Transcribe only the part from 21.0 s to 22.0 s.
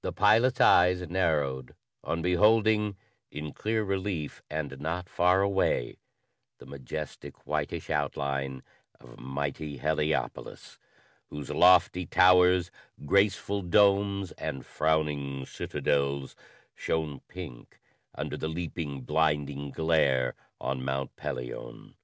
Pelion.